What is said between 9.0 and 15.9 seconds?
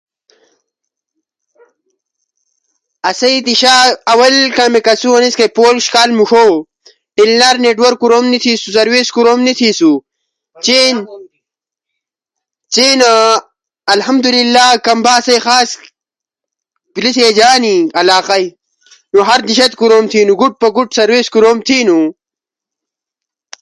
کوروم نی تھیسو، چین الحمد للہ کھمبا خاص